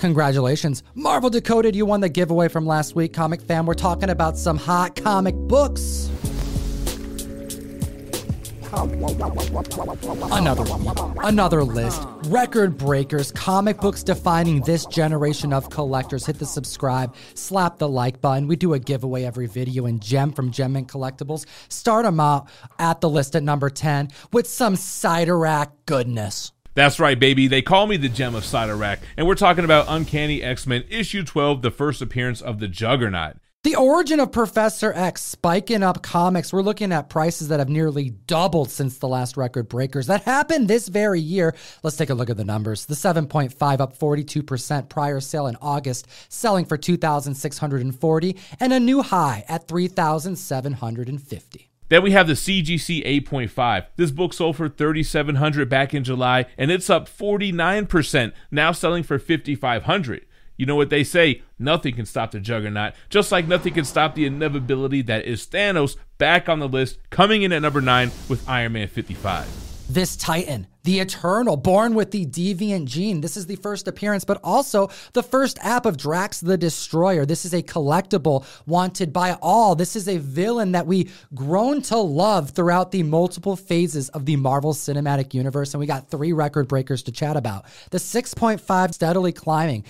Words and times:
Congratulations. 0.00 0.82
Marvel 0.94 1.28
Decoded, 1.28 1.76
you 1.76 1.84
won 1.84 2.00
the 2.00 2.08
giveaway 2.08 2.48
from 2.48 2.66
last 2.66 2.96
week, 2.96 3.12
comic 3.12 3.42
fam. 3.42 3.66
We're 3.66 3.74
talking 3.74 4.08
about 4.08 4.38
some 4.38 4.56
hot 4.56 4.96
comic 4.96 5.34
books. 5.34 6.10
Another 10.32 10.62
one, 10.62 11.18
another 11.22 11.62
list. 11.62 12.02
Record 12.28 12.78
breakers, 12.78 13.30
comic 13.32 13.78
books 13.78 14.02
defining 14.02 14.62
this 14.62 14.86
generation 14.86 15.52
of 15.52 15.68
collectors. 15.68 16.24
Hit 16.24 16.38
the 16.38 16.46
subscribe, 16.46 17.14
slap 17.34 17.78
the 17.78 17.88
like 17.88 18.22
button. 18.22 18.46
We 18.48 18.56
do 18.56 18.72
a 18.72 18.78
giveaway 18.78 19.24
every 19.24 19.48
video 19.48 19.84
and 19.84 20.00
Gem 20.00 20.32
from 20.32 20.50
Gem 20.50 20.72
Mint 20.72 20.88
Collectibles. 20.88 21.44
Start 21.68 22.06
them 22.06 22.20
out 22.20 22.48
at 22.78 23.02
the 23.02 23.10
list 23.10 23.36
at 23.36 23.42
number 23.42 23.68
10 23.68 24.08
with 24.32 24.48
some 24.48 24.76
Cyttorak 24.76 25.72
goodness. 25.84 26.52
That's 26.74 27.00
right, 27.00 27.18
baby. 27.18 27.48
They 27.48 27.62
call 27.62 27.86
me 27.86 27.96
the 27.96 28.08
gem 28.08 28.34
of 28.34 28.44
Cyttorak, 28.44 28.98
and 29.16 29.26
we're 29.26 29.34
talking 29.34 29.64
about 29.64 29.86
Uncanny 29.88 30.42
X-Men 30.42 30.84
issue 30.88 31.24
12, 31.24 31.62
the 31.62 31.70
first 31.70 32.00
appearance 32.00 32.40
of 32.40 32.60
the 32.60 32.68
Juggernaut. 32.68 33.36
The 33.62 33.76
origin 33.76 34.20
of 34.20 34.32
Professor 34.32 34.90
X 34.90 35.20
spiking 35.20 35.82
up 35.82 36.02
comics. 36.02 36.50
We're 36.50 36.62
looking 36.62 36.92
at 36.92 37.10
prices 37.10 37.48
that 37.48 37.58
have 37.58 37.68
nearly 37.68 38.08
doubled 38.08 38.70
since 38.70 38.96
the 38.96 39.08
last 39.08 39.36
record 39.36 39.68
breakers. 39.68 40.06
That 40.06 40.22
happened 40.22 40.66
this 40.66 40.88
very 40.88 41.20
year. 41.20 41.54
Let's 41.82 41.98
take 41.98 42.08
a 42.08 42.14
look 42.14 42.30
at 42.30 42.38
the 42.38 42.44
numbers. 42.44 42.86
The 42.86 42.94
7.5 42.94 43.80
up 43.80 43.98
42% 43.98 44.88
prior 44.88 45.20
sale 45.20 45.46
in 45.46 45.56
August, 45.60 46.06
selling 46.30 46.64
for 46.64 46.78
2640 46.78 48.36
and 48.60 48.72
a 48.72 48.80
new 48.80 49.02
high 49.02 49.44
at 49.46 49.68
3750. 49.68 51.69
Then 51.90 52.02
we 52.02 52.12
have 52.12 52.26
the 52.26 52.32
CGC 52.32 53.04
8.5. 53.24 53.86
This 53.96 54.10
book 54.10 54.32
sold 54.32 54.56
for 54.56 54.68
3700 54.68 55.68
back 55.68 55.92
in 55.92 56.02
July 56.02 56.46
and 56.56 56.70
it's 56.70 56.88
up 56.88 57.08
49%, 57.08 58.32
now 58.50 58.72
selling 58.72 59.02
for 59.02 59.18
5500. 59.18 60.24
You 60.56 60.66
know 60.66 60.76
what 60.76 60.90
they 60.90 61.04
say, 61.04 61.42
nothing 61.58 61.94
can 61.94 62.06
stop 62.06 62.30
the 62.30 62.40
juggernaut, 62.40 62.94
just 63.08 63.32
like 63.32 63.48
nothing 63.48 63.74
can 63.74 63.84
stop 63.84 64.14
the 64.14 64.26
inevitability 64.26 65.02
that 65.02 65.24
is 65.24 65.46
Thanos 65.46 65.96
back 66.18 66.48
on 66.48 66.58
the 66.58 66.68
list, 66.68 66.98
coming 67.10 67.42
in 67.42 67.52
at 67.52 67.62
number 67.62 67.80
9 67.80 68.10
with 68.28 68.48
Iron 68.48 68.72
Man 68.72 68.88
55 68.88 69.70
this 69.90 70.16
Titan, 70.16 70.68
the 70.84 71.00
Eternal, 71.00 71.56
born 71.56 71.94
with 71.94 72.10
the 72.10 72.26
deviant 72.26 72.86
gene. 72.86 73.20
This 73.20 73.36
is 73.36 73.46
the 73.46 73.56
first 73.56 73.88
appearance, 73.88 74.24
but 74.24 74.40
also 74.42 74.90
the 75.12 75.22
first 75.22 75.58
app 75.62 75.86
of 75.86 75.96
Drax 75.96 76.40
the 76.40 76.56
Destroyer. 76.56 77.26
This 77.26 77.44
is 77.44 77.52
a 77.52 77.62
collectible 77.62 78.44
wanted 78.66 79.12
by 79.12 79.36
all. 79.42 79.74
This 79.74 79.96
is 79.96 80.08
a 80.08 80.18
villain 80.18 80.72
that 80.72 80.86
we 80.86 81.10
grown 81.34 81.82
to 81.82 81.98
love 81.98 82.50
throughout 82.50 82.90
the 82.90 83.02
multiple 83.02 83.56
phases 83.56 84.08
of 84.10 84.26
the 84.26 84.36
Marvel 84.36 84.72
Cinematic 84.72 85.34
Universe. 85.34 85.74
And 85.74 85.80
we 85.80 85.86
got 85.86 86.08
three 86.08 86.32
record 86.32 86.68
breakers 86.68 87.02
to 87.04 87.12
chat 87.12 87.36
about. 87.36 87.64
The 87.90 87.98
6.5 87.98 88.94
steadily 88.94 89.32
climbing 89.32 89.84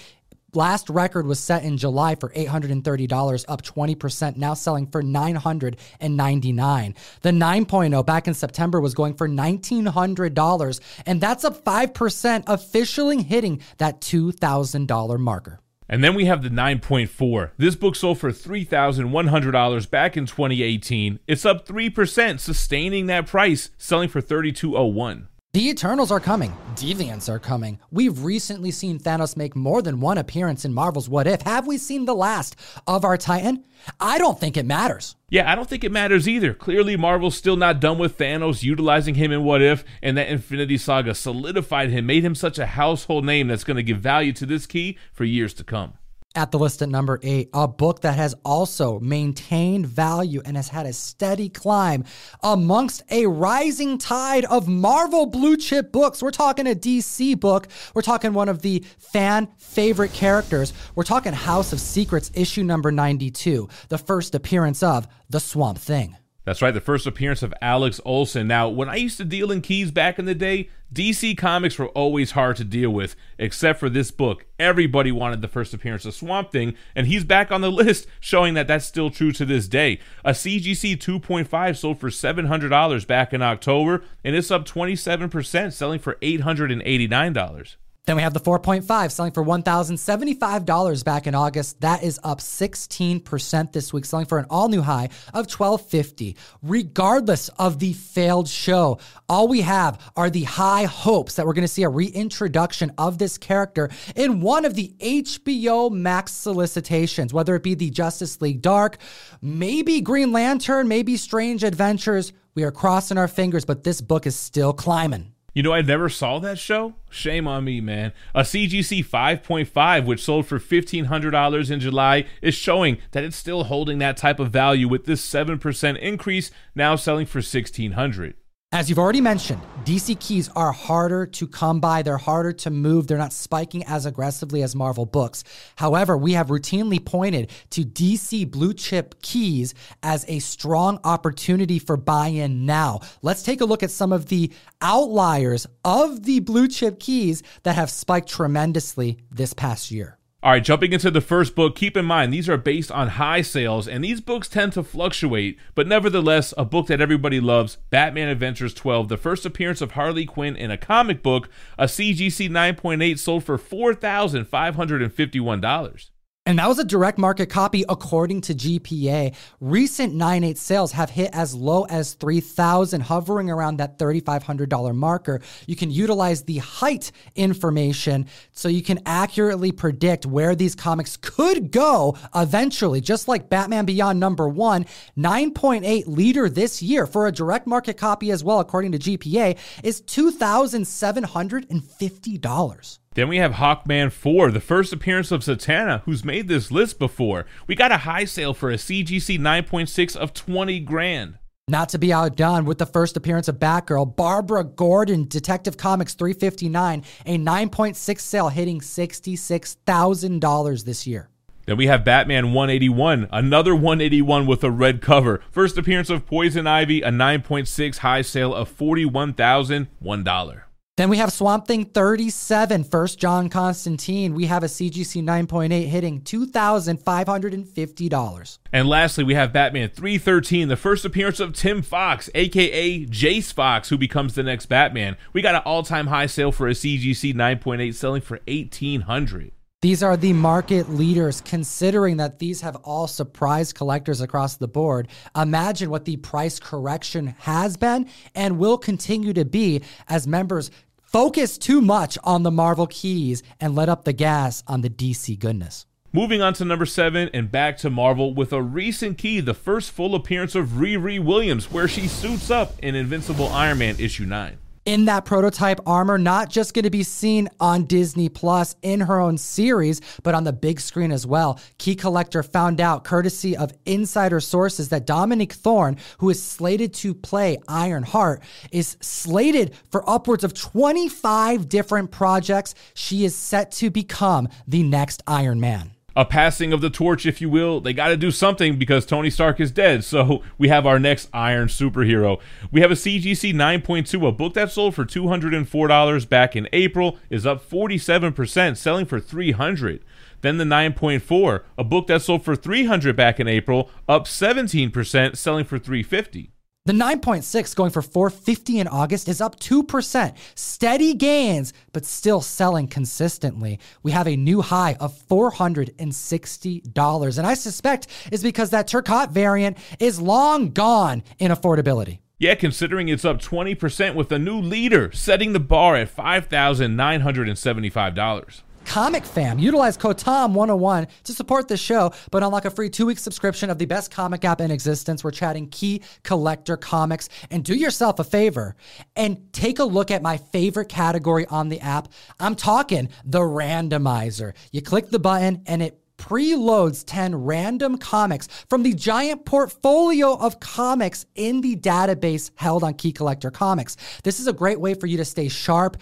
last 0.54 0.90
record 0.90 1.26
was 1.26 1.40
set 1.40 1.64
in 1.64 1.76
July 1.76 2.14
for 2.14 2.30
$830, 2.30 3.44
up 3.48 3.62
20%, 3.62 4.36
now 4.36 4.54
selling 4.54 4.86
for 4.86 5.02
$999. 5.02 6.94
The 7.22 7.30
9.0 7.30 8.06
back 8.06 8.28
in 8.28 8.34
September 8.34 8.80
was 8.80 8.94
going 8.94 9.14
for 9.14 9.28
$1,900, 9.28 10.80
and 11.06 11.20
that's 11.20 11.44
up 11.44 11.64
5%, 11.64 12.44
officially 12.46 13.22
hitting 13.22 13.60
that 13.78 14.00
$2,000 14.00 15.18
marker. 15.18 15.60
And 15.92 16.04
then 16.04 16.14
we 16.14 16.26
have 16.26 16.44
the 16.44 16.50
9.4. 16.50 17.50
This 17.56 17.74
book 17.74 17.96
sold 17.96 18.18
for 18.18 18.30
$3,100 18.30 19.90
back 19.90 20.16
in 20.16 20.24
2018. 20.24 21.18
It's 21.26 21.44
up 21.44 21.66
3%, 21.66 22.38
sustaining 22.38 23.06
that 23.06 23.26
price, 23.26 23.70
selling 23.76 24.08
for 24.08 24.20
3201. 24.20 25.26
The 25.52 25.68
Eternals 25.68 26.12
are 26.12 26.20
coming. 26.20 26.56
Deviants 26.76 27.28
are 27.28 27.40
coming. 27.40 27.80
We've 27.90 28.22
recently 28.22 28.70
seen 28.70 29.00
Thanos 29.00 29.36
make 29.36 29.56
more 29.56 29.82
than 29.82 29.98
one 29.98 30.16
appearance 30.16 30.64
in 30.64 30.72
Marvel's 30.72 31.08
What 31.08 31.26
If. 31.26 31.42
Have 31.42 31.66
we 31.66 31.76
seen 31.76 32.04
the 32.04 32.14
last 32.14 32.54
of 32.86 33.04
our 33.04 33.16
Titan? 33.16 33.64
I 33.98 34.16
don't 34.18 34.38
think 34.38 34.56
it 34.56 34.64
matters. 34.64 35.16
Yeah, 35.28 35.50
I 35.50 35.56
don't 35.56 35.68
think 35.68 35.82
it 35.82 35.90
matters 35.90 36.28
either. 36.28 36.54
Clearly, 36.54 36.96
Marvel's 36.96 37.36
still 37.36 37.56
not 37.56 37.80
done 37.80 37.98
with 37.98 38.16
Thanos 38.16 38.62
utilizing 38.62 39.16
him 39.16 39.32
in 39.32 39.42
What 39.42 39.60
If, 39.60 39.82
and 40.00 40.16
that 40.16 40.28
Infinity 40.28 40.78
Saga 40.78 41.16
solidified 41.16 41.90
him, 41.90 42.06
made 42.06 42.24
him 42.24 42.36
such 42.36 42.60
a 42.60 42.66
household 42.66 43.24
name 43.24 43.48
that's 43.48 43.64
going 43.64 43.76
to 43.76 43.82
give 43.82 43.98
value 43.98 44.32
to 44.34 44.46
this 44.46 44.66
key 44.66 44.98
for 45.12 45.24
years 45.24 45.52
to 45.54 45.64
come 45.64 45.94
at 46.34 46.52
the 46.52 46.58
list 46.58 46.80
at 46.80 46.88
number 46.88 47.18
eight, 47.22 47.50
a 47.52 47.66
book 47.66 48.02
that 48.02 48.16
has 48.16 48.34
also 48.44 49.00
maintained 49.00 49.86
value 49.86 50.40
and 50.44 50.56
has 50.56 50.68
had 50.68 50.86
a 50.86 50.92
steady 50.92 51.48
climb 51.48 52.04
amongst 52.42 53.02
a 53.10 53.26
rising 53.26 53.98
tide 53.98 54.44
of 54.44 54.68
Marvel 54.68 55.26
blue 55.26 55.56
chip 55.56 55.90
books. 55.90 56.22
We're 56.22 56.30
talking 56.30 56.66
a 56.68 56.74
DC 56.74 57.38
book. 57.40 57.66
We're 57.94 58.02
talking 58.02 58.32
one 58.32 58.48
of 58.48 58.62
the 58.62 58.84
fan 58.98 59.48
favorite 59.58 60.12
characters. 60.12 60.72
We're 60.94 61.02
talking 61.02 61.32
House 61.32 61.72
of 61.72 61.80
Secrets, 61.80 62.30
issue 62.34 62.62
number 62.62 62.92
92, 62.92 63.68
the 63.88 63.98
first 63.98 64.34
appearance 64.34 64.82
of 64.82 65.08
the 65.28 65.40
Swamp 65.40 65.78
Thing. 65.78 66.16
That's 66.44 66.62
right, 66.62 66.72
the 66.72 66.80
first 66.80 67.06
appearance 67.06 67.42
of 67.42 67.52
Alex 67.60 68.00
Olsen. 68.04 68.48
Now, 68.48 68.68
when 68.68 68.88
I 68.88 68.96
used 68.96 69.18
to 69.18 69.24
deal 69.24 69.52
in 69.52 69.60
keys 69.60 69.90
back 69.90 70.18
in 70.18 70.24
the 70.24 70.34
day, 70.34 70.70
DC 70.92 71.36
comics 71.36 71.78
were 71.78 71.88
always 71.88 72.32
hard 72.32 72.56
to 72.56 72.64
deal 72.64 72.90
with, 72.90 73.14
except 73.38 73.78
for 73.78 73.90
this 73.90 74.10
book. 74.10 74.46
Everybody 74.58 75.12
wanted 75.12 75.42
the 75.42 75.48
first 75.48 75.74
appearance 75.74 76.06
of 76.06 76.14
Swamp 76.14 76.50
Thing, 76.50 76.74
and 76.96 77.06
he's 77.06 77.24
back 77.24 77.52
on 77.52 77.60
the 77.60 77.70
list, 77.70 78.06
showing 78.20 78.54
that 78.54 78.66
that's 78.66 78.86
still 78.86 79.10
true 79.10 79.32
to 79.32 79.44
this 79.44 79.68
day. 79.68 80.00
A 80.24 80.30
CGC 80.30 80.96
2.5 80.96 81.76
sold 81.76 82.00
for 82.00 82.08
$700 82.08 83.06
back 83.06 83.34
in 83.34 83.42
October, 83.42 84.02
and 84.24 84.34
it's 84.34 84.50
up 84.50 84.64
27%, 84.64 85.72
selling 85.72 85.98
for 85.98 86.14
$889. 86.16 87.76
Then 88.06 88.16
we 88.16 88.22
have 88.22 88.32
the 88.34 88.40
4.5 88.40 89.10
selling 89.10 89.32
for 89.32 89.44
$1,075 89.44 91.04
back 91.04 91.26
in 91.26 91.34
August. 91.34 91.80
That 91.82 92.02
is 92.02 92.18
up 92.24 92.40
16% 92.40 93.72
this 93.72 93.92
week, 93.92 94.04
selling 94.04 94.26
for 94.26 94.38
an 94.38 94.46
all 94.48 94.68
new 94.68 94.80
high 94.80 95.10
of 95.34 95.46
1250. 95.46 96.36
Regardless 96.62 97.50
of 97.50 97.78
the 97.78 97.92
failed 97.92 98.48
show, 98.48 98.98
all 99.28 99.48
we 99.48 99.60
have 99.60 100.00
are 100.16 100.30
the 100.30 100.44
high 100.44 100.84
hopes 100.84 101.34
that 101.34 101.44
we're 101.46 101.52
going 101.52 101.62
to 101.62 101.68
see 101.68 101.82
a 101.82 101.88
reintroduction 101.90 102.90
of 102.96 103.18
this 103.18 103.36
character 103.36 103.90
in 104.16 104.40
one 104.40 104.64
of 104.64 104.74
the 104.74 104.94
HBO 104.98 105.90
Max 105.90 106.32
solicitations, 106.32 107.34
whether 107.34 107.54
it 107.54 107.62
be 107.62 107.74
the 107.74 107.90
Justice 107.90 108.40
League 108.40 108.62
Dark, 108.62 108.96
maybe 109.42 110.00
Green 110.00 110.32
Lantern, 110.32 110.88
maybe 110.88 111.16
Strange 111.18 111.62
Adventures. 111.64 112.32
We 112.54 112.64
are 112.64 112.72
crossing 112.72 113.18
our 113.18 113.28
fingers, 113.28 113.64
but 113.64 113.84
this 113.84 114.00
book 114.00 114.26
is 114.26 114.34
still 114.34 114.72
climbing. 114.72 115.32
You 115.52 115.62
know, 115.62 115.72
I 115.72 115.82
never 115.82 116.08
saw 116.08 116.38
that 116.38 116.58
show. 116.58 116.94
Shame 117.10 117.48
on 117.48 117.64
me, 117.64 117.80
man. 117.80 118.12
A 118.34 118.42
CGC 118.42 119.04
5.5, 119.04 120.04
which 120.04 120.22
sold 120.22 120.46
for 120.46 120.58
$1,500 120.58 121.70
in 121.70 121.80
July, 121.80 122.26
is 122.40 122.54
showing 122.54 122.98
that 123.10 123.24
it's 123.24 123.36
still 123.36 123.64
holding 123.64 123.98
that 123.98 124.16
type 124.16 124.38
of 124.38 124.50
value 124.50 124.88
with 124.88 125.06
this 125.06 125.28
7% 125.28 125.98
increase, 125.98 126.50
now 126.74 126.94
selling 126.94 127.26
for 127.26 127.40
$1,600. 127.40 128.34
As 128.72 128.88
you've 128.88 129.00
already 129.00 129.20
mentioned, 129.20 129.60
DC 129.82 130.20
keys 130.20 130.48
are 130.54 130.70
harder 130.70 131.26
to 131.26 131.48
come 131.48 131.80
by. 131.80 132.02
They're 132.02 132.16
harder 132.16 132.52
to 132.52 132.70
move. 132.70 133.08
They're 133.08 133.18
not 133.18 133.32
spiking 133.32 133.82
as 133.82 134.06
aggressively 134.06 134.62
as 134.62 134.76
Marvel 134.76 135.06
books. 135.06 135.42
However, 135.74 136.16
we 136.16 136.34
have 136.34 136.50
routinely 136.50 137.04
pointed 137.04 137.50
to 137.70 137.80
DC 137.80 138.48
blue 138.48 138.72
chip 138.72 139.20
keys 139.22 139.74
as 140.04 140.24
a 140.28 140.38
strong 140.38 141.00
opportunity 141.02 141.80
for 141.80 141.96
buy 141.96 142.28
in 142.28 142.64
now. 142.64 143.00
Let's 143.22 143.42
take 143.42 143.60
a 143.60 143.64
look 143.64 143.82
at 143.82 143.90
some 143.90 144.12
of 144.12 144.26
the 144.26 144.52
outliers 144.80 145.66
of 145.84 146.22
the 146.22 146.38
blue 146.38 146.68
chip 146.68 147.00
keys 147.00 147.42
that 147.64 147.74
have 147.74 147.90
spiked 147.90 148.28
tremendously 148.28 149.18
this 149.32 149.52
past 149.52 149.90
year. 149.90 150.19
All 150.42 150.52
right, 150.52 150.64
jumping 150.64 150.94
into 150.94 151.10
the 151.10 151.20
first 151.20 151.54
book, 151.54 151.76
keep 151.76 151.98
in 151.98 152.06
mind 152.06 152.32
these 152.32 152.48
are 152.48 152.56
based 152.56 152.90
on 152.90 153.08
high 153.08 153.42
sales, 153.42 153.86
and 153.86 154.02
these 154.02 154.22
books 154.22 154.48
tend 154.48 154.72
to 154.72 154.82
fluctuate, 154.82 155.58
but 155.74 155.86
nevertheless, 155.86 156.54
a 156.56 156.64
book 156.64 156.86
that 156.86 157.02
everybody 157.02 157.40
loves 157.40 157.76
Batman 157.90 158.28
Adventures 158.28 158.72
12, 158.72 159.10
the 159.10 159.18
first 159.18 159.44
appearance 159.44 159.82
of 159.82 159.92
Harley 159.92 160.24
Quinn 160.24 160.56
in 160.56 160.70
a 160.70 160.78
comic 160.78 161.22
book, 161.22 161.50
a 161.76 161.84
CGC 161.84 162.48
9.8 162.48 163.18
sold 163.18 163.44
for 163.44 163.58
$4,551. 163.58 166.10
And 166.46 166.58
that 166.58 166.68
was 166.68 166.78
a 166.78 166.84
direct 166.84 167.18
market 167.18 167.50
copy 167.50 167.84
according 167.86 168.40
to 168.40 168.54
GPA. 168.54 169.34
Recent 169.60 170.14
9.8 170.14 170.56
sales 170.56 170.92
have 170.92 171.10
hit 171.10 171.28
as 171.34 171.54
low 171.54 171.84
as 171.84 172.14
3,000, 172.14 173.02
hovering 173.02 173.50
around 173.50 173.76
that 173.76 173.98
$3,500 173.98 174.94
marker. 174.94 175.42
You 175.66 175.76
can 175.76 175.90
utilize 175.90 176.44
the 176.44 176.56
height 176.56 177.12
information 177.36 178.24
so 178.52 178.68
you 178.68 178.82
can 178.82 179.00
accurately 179.04 179.70
predict 179.70 180.24
where 180.24 180.54
these 180.54 180.74
comics 180.74 181.18
could 181.18 181.70
go 181.70 182.16
eventually, 182.34 183.02
just 183.02 183.28
like 183.28 183.50
Batman 183.50 183.84
Beyond 183.84 184.18
number 184.18 184.48
one. 184.48 184.86
9.8 185.18 186.04
leader 186.06 186.48
this 186.48 186.80
year 186.80 187.06
for 187.06 187.26
a 187.26 187.32
direct 187.32 187.66
market 187.66 187.98
copy 187.98 188.30
as 188.30 188.42
well, 188.42 188.60
according 188.60 188.92
to 188.92 188.98
GPA, 188.98 189.58
is 189.84 190.00
$2,750. 190.00 192.98
Then 193.16 193.26
we 193.26 193.38
have 193.38 193.54
Hawkman 193.54 194.12
4, 194.12 194.52
the 194.52 194.60
first 194.60 194.92
appearance 194.92 195.32
of 195.32 195.40
Zatanna, 195.40 196.02
who's 196.02 196.24
made 196.24 196.46
this 196.46 196.70
list 196.70 197.00
before. 197.00 197.44
We 197.66 197.74
got 197.74 197.90
a 197.90 197.96
high 197.96 198.24
sale 198.24 198.54
for 198.54 198.70
a 198.70 198.76
CGC 198.76 199.36
9.6 199.36 200.14
of 200.14 200.32
20 200.32 200.78
grand. 200.80 201.36
Not 201.66 201.88
to 201.88 201.98
be 201.98 202.12
outdone 202.12 202.66
with 202.66 202.78
the 202.78 202.86
first 202.86 203.16
appearance 203.16 203.48
of 203.48 203.58
Batgirl, 203.58 204.14
Barbara 204.14 204.62
Gordon, 204.62 205.26
Detective 205.26 205.76
Comics 205.76 206.14
359, 206.14 207.02
a 207.26 207.36
9.6 207.36 208.20
sale 208.20 208.48
hitting 208.48 208.78
$66,000 208.78 210.84
this 210.84 211.04
year. 211.04 211.30
Then 211.66 211.78
we 211.78 211.88
have 211.88 212.04
Batman 212.04 212.52
181, 212.52 213.26
another 213.32 213.74
181 213.74 214.46
with 214.46 214.62
a 214.62 214.70
red 214.70 215.02
cover. 215.02 215.40
First 215.50 215.76
appearance 215.76 216.10
of 216.10 216.26
Poison 216.26 216.68
Ivy, 216.68 217.02
a 217.02 217.10
9.6 217.10 217.98
high 217.98 218.22
sale 218.22 218.54
of 218.54 218.70
$41,001. 218.70 220.62
Then 221.00 221.08
we 221.08 221.16
have 221.16 221.32
Swamp 221.32 221.66
Thing 221.66 221.86
37, 221.86 222.84
first 222.84 223.18
John 223.18 223.48
Constantine. 223.48 224.34
We 224.34 224.44
have 224.44 224.62
a 224.62 224.66
CGC 224.66 225.24
9.8 225.24 225.86
hitting 225.86 226.20
$2,550. 226.20 228.58
And 228.70 228.86
lastly, 228.86 229.24
we 229.24 229.32
have 229.32 229.50
Batman 229.50 229.88
313, 229.88 230.68
the 230.68 230.76
first 230.76 231.06
appearance 231.06 231.40
of 231.40 231.54
Tim 231.54 231.80
Fox, 231.80 232.28
aka 232.34 233.06
Jace 233.06 233.50
Fox, 233.50 233.88
who 233.88 233.96
becomes 233.96 234.34
the 234.34 234.42
next 234.42 234.66
Batman. 234.66 235.16
We 235.32 235.40
got 235.40 235.54
an 235.54 235.62
all 235.64 235.82
time 235.82 236.08
high 236.08 236.26
sale 236.26 236.52
for 236.52 236.68
a 236.68 236.72
CGC 236.72 237.32
9.8 237.32 237.94
selling 237.94 238.20
for 238.20 238.38
1800 238.46 239.52
these 239.82 240.02
are 240.02 240.18
the 240.18 240.34
market 240.34 240.90
leaders, 240.90 241.40
considering 241.40 242.18
that 242.18 242.38
these 242.38 242.60
have 242.60 242.76
all 242.76 243.06
surprised 243.06 243.74
collectors 243.74 244.20
across 244.20 244.56
the 244.56 244.68
board. 244.68 245.08
Imagine 245.34 245.88
what 245.88 246.04
the 246.04 246.18
price 246.18 246.60
correction 246.60 247.28
has 247.38 247.78
been 247.78 248.06
and 248.34 248.58
will 248.58 248.76
continue 248.76 249.32
to 249.32 249.46
be 249.46 249.82
as 250.06 250.26
members 250.26 250.70
focus 251.10 251.58
too 251.58 251.80
much 251.80 252.16
on 252.22 252.44
the 252.44 252.52
Marvel 252.52 252.86
keys 252.86 253.42
and 253.58 253.74
let 253.74 253.88
up 253.88 254.04
the 254.04 254.12
gas 254.12 254.62
on 254.68 254.82
the 254.82 254.90
DC 254.90 255.36
goodness. 255.38 255.84
Moving 256.12 256.40
on 256.40 256.54
to 256.54 256.64
number 256.64 256.86
seven 256.86 257.28
and 257.34 257.50
back 257.50 257.76
to 257.78 257.90
Marvel 257.90 258.32
with 258.32 258.52
a 258.52 258.62
recent 258.62 259.18
key, 259.18 259.40
the 259.40 259.54
first 259.54 259.90
full 259.90 260.14
appearance 260.14 260.54
of 260.54 260.68
Riri 260.68 261.18
Williams, 261.18 261.70
where 261.70 261.88
she 261.88 262.06
suits 262.06 262.48
up 262.48 262.78
in 262.78 262.94
Invincible 262.94 263.48
Iron 263.48 263.78
Man 263.78 263.96
issue 263.98 264.24
9 264.24 264.56
in 264.84 265.04
that 265.06 265.24
prototype 265.24 265.80
armor, 265.86 266.18
not 266.18 266.48
just 266.48 266.74
going 266.74 266.84
to 266.84 266.90
be 266.90 267.02
seen 267.02 267.48
on 267.60 267.84
Disney 267.84 268.28
Plus 268.28 268.76
in 268.82 269.00
her 269.00 269.20
own 269.20 269.38
series, 269.38 270.00
but 270.22 270.34
on 270.34 270.44
the 270.44 270.52
big 270.52 270.80
screen 270.80 271.12
as 271.12 271.26
well. 271.26 271.60
Key 271.78 271.94
Collector 271.94 272.42
found 272.42 272.80
out, 272.80 273.04
courtesy 273.04 273.56
of 273.56 273.72
insider 273.84 274.40
sources, 274.40 274.88
that 274.88 275.06
Dominique 275.06 275.52
Thorne, 275.52 275.96
who 276.18 276.30
is 276.30 276.42
slated 276.42 276.94
to 276.94 277.14
play 277.14 277.58
Ironheart, 277.68 278.42
is 278.72 278.96
slated 279.00 279.74
for 279.90 280.08
upwards 280.08 280.44
of 280.44 280.54
25 280.54 281.68
different 281.68 282.10
projects. 282.10 282.74
She 282.94 283.24
is 283.24 283.34
set 283.34 283.72
to 283.72 283.90
become 283.90 284.48
the 284.66 284.82
next 284.82 285.22
Iron 285.26 285.60
Man 285.60 285.92
a 286.20 286.24
passing 286.26 286.70
of 286.74 286.82
the 286.82 286.90
torch, 286.90 287.24
if 287.24 287.40
you 287.40 287.48
will. 287.48 287.80
They 287.80 287.94
got 287.94 288.08
to 288.08 288.16
do 288.16 288.30
something 288.30 288.78
because 288.78 289.06
Tony 289.06 289.30
Stark 289.30 289.58
is 289.58 289.70
dead. 289.70 290.04
So 290.04 290.42
we 290.58 290.68
have 290.68 290.86
our 290.86 290.98
next 290.98 291.30
Iron 291.32 291.68
superhero. 291.68 292.38
We 292.70 292.82
have 292.82 292.90
a 292.90 292.94
CGC 292.94 293.54
9.2, 293.54 294.28
a 294.28 294.30
book 294.30 294.52
that 294.52 294.70
sold 294.70 294.94
for 294.94 295.06
$204 295.06 296.28
back 296.28 296.54
in 296.54 296.68
April, 296.74 297.16
is 297.30 297.46
up 297.46 297.66
47%, 297.66 298.76
selling 298.76 299.06
for 299.06 299.18
300 299.18 300.04
then 300.42 300.56
the 300.56 300.64
9.4, 300.64 301.64
a 301.76 301.84
book 301.84 302.06
that 302.06 302.22
sold 302.22 302.42
for 302.42 302.56
300 302.56 303.14
back 303.14 303.38
in 303.38 303.46
April, 303.46 303.90
up 304.08 304.24
17%, 304.24 305.36
selling 305.36 305.66
for 305.66 305.78
350. 305.78 306.50
The 306.86 306.94
9.6 306.94 307.76
going 307.76 307.90
for 307.90 308.00
450 308.00 308.78
in 308.78 308.88
August 308.88 309.28
is 309.28 309.42
up 309.42 309.60
2%. 309.60 310.34
Steady 310.54 311.12
gains, 311.12 311.74
but 311.92 312.06
still 312.06 312.40
selling 312.40 312.88
consistently. 312.88 313.78
We 314.02 314.12
have 314.12 314.26
a 314.26 314.34
new 314.34 314.62
high 314.62 314.96
of 314.98 315.12
$460. 315.28 317.38
And 317.38 317.46
I 317.46 317.52
suspect 317.52 318.06
is 318.32 318.42
because 318.42 318.70
that 318.70 318.88
Turcotte 318.88 319.30
variant 319.30 319.76
is 319.98 320.22
long 320.22 320.70
gone 320.70 321.22
in 321.38 321.52
affordability. 321.52 322.20
Yeah, 322.38 322.54
considering 322.54 323.08
it's 323.08 323.26
up 323.26 323.42
20% 323.42 324.14
with 324.14 324.32
a 324.32 324.38
new 324.38 324.58
leader 324.58 325.12
setting 325.12 325.52
the 325.52 325.60
bar 325.60 325.96
at 325.96 326.16
$5,975. 326.16 328.62
Comic 328.90 329.24
Fam. 329.24 329.60
Utilize 329.60 329.96
code 329.96 330.18
TOM101 330.18 331.06
to 331.22 331.32
support 331.32 331.68
the 331.68 331.76
show, 331.76 332.12
but 332.32 332.42
unlock 332.42 332.64
a 332.64 332.70
free 332.72 332.90
two 332.90 333.06
week 333.06 333.20
subscription 333.20 333.70
of 333.70 333.78
the 333.78 333.86
best 333.86 334.10
comic 334.10 334.44
app 334.44 334.60
in 334.60 334.72
existence. 334.72 335.22
We're 335.22 335.30
chatting 335.30 335.68
key 335.68 336.02
collector 336.24 336.76
comics. 336.76 337.28
And 337.52 337.64
do 337.64 337.76
yourself 337.76 338.18
a 338.18 338.24
favor 338.24 338.74
and 339.14 339.52
take 339.52 339.78
a 339.78 339.84
look 339.84 340.10
at 340.10 340.22
my 340.22 340.38
favorite 340.38 340.88
category 340.88 341.46
on 341.46 341.68
the 341.68 341.78
app. 341.78 342.08
I'm 342.40 342.56
talking 342.56 343.10
the 343.24 343.38
randomizer. 343.38 344.54
You 344.72 344.82
click 344.82 345.10
the 345.10 345.20
button 345.20 345.62
and 345.66 345.84
it 345.84 346.00
preloads 346.20 347.04
10 347.06 347.34
random 347.34 347.96
comics 347.96 348.48
from 348.68 348.82
the 348.82 348.92
giant 348.92 349.44
portfolio 349.44 350.36
of 350.36 350.58
comics 350.58 351.26
in 351.36 351.60
the 351.60 351.76
database 351.76 352.50
held 352.56 352.82
on 352.82 352.94
Key 352.94 353.12
Collector 353.12 353.52
Comics. 353.52 353.96
This 354.24 354.40
is 354.40 354.48
a 354.48 354.52
great 354.52 354.80
way 354.80 354.94
for 354.94 355.06
you 355.06 355.16
to 355.16 355.24
stay 355.24 355.48
sharp, 355.48 355.96